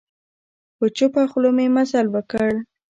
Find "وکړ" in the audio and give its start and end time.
2.11-2.49